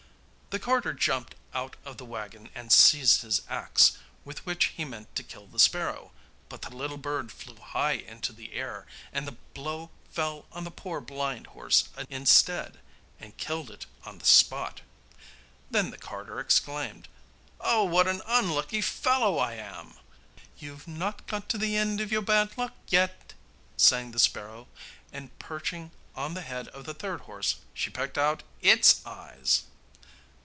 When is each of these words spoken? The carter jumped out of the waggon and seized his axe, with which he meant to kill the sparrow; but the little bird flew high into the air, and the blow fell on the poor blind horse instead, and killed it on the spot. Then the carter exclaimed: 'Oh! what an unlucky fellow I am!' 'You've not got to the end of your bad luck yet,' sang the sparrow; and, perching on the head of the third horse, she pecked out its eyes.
The 0.53 0.59
carter 0.59 0.91
jumped 0.93 1.35
out 1.53 1.77
of 1.85 1.95
the 1.95 2.03
waggon 2.03 2.49
and 2.53 2.73
seized 2.73 3.21
his 3.21 3.41
axe, 3.47 3.97
with 4.25 4.45
which 4.45 4.65
he 4.75 4.83
meant 4.83 5.15
to 5.15 5.23
kill 5.23 5.47
the 5.47 5.57
sparrow; 5.59 6.11
but 6.49 6.63
the 6.63 6.75
little 6.75 6.97
bird 6.97 7.31
flew 7.31 7.55
high 7.55 7.93
into 7.93 8.33
the 8.33 8.51
air, 8.51 8.85
and 9.13 9.25
the 9.25 9.37
blow 9.53 9.91
fell 10.11 10.45
on 10.51 10.65
the 10.65 10.69
poor 10.69 10.99
blind 10.99 11.47
horse 11.55 11.87
instead, 12.09 12.81
and 13.17 13.37
killed 13.37 13.71
it 13.71 13.85
on 14.03 14.17
the 14.17 14.25
spot. 14.25 14.81
Then 15.69 15.89
the 15.89 15.97
carter 15.97 16.37
exclaimed: 16.41 17.07
'Oh! 17.61 17.85
what 17.85 18.09
an 18.09 18.21
unlucky 18.25 18.81
fellow 18.81 19.37
I 19.37 19.53
am!' 19.53 19.93
'You've 20.57 20.85
not 20.85 21.27
got 21.27 21.47
to 21.47 21.57
the 21.57 21.77
end 21.77 22.01
of 22.01 22.11
your 22.11 22.21
bad 22.23 22.57
luck 22.57 22.73
yet,' 22.89 23.31
sang 23.77 24.11
the 24.11 24.19
sparrow; 24.19 24.67
and, 25.13 25.39
perching 25.39 25.91
on 26.13 26.33
the 26.33 26.41
head 26.41 26.67
of 26.67 26.83
the 26.83 26.93
third 26.93 27.21
horse, 27.21 27.55
she 27.73 27.89
pecked 27.89 28.17
out 28.17 28.43
its 28.61 29.01
eyes. 29.05 29.63